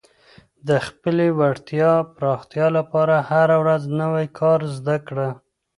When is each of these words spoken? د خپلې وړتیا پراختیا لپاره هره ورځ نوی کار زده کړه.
د 0.67 0.69
خپلې 0.85 1.27
وړتیا 1.39 1.91
پراختیا 2.15 2.67
لپاره 2.77 3.15
هره 3.29 3.55
ورځ 3.63 3.81
نوی 4.01 4.27
کار 4.39 4.59
زده 4.77 4.97
کړه. 5.07 5.29